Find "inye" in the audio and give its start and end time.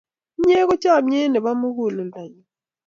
0.39-0.59